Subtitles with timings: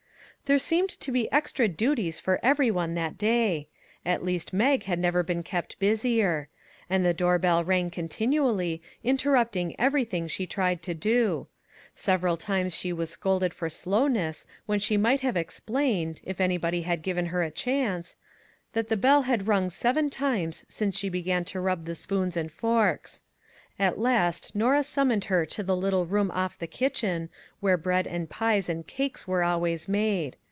[0.45, 3.69] There seemed to be extra duties for every one that day;
[4.05, 6.49] at least, Mag had never been kept busier;
[6.89, 11.47] and the door bell rang continually, in terrupting everything she tried to do.
[11.95, 17.01] Several times she was scolded for slowness when she might have explained, if anybody had
[17.01, 18.17] given her a chance,
[18.73, 22.51] that the bell had rung seven times since she began to rub the spoons and
[22.51, 23.21] forks.
[23.79, 27.29] At last Norah summoned her to the little room off the kitchen,
[27.61, 30.35] where bread and pies and cakes were always made.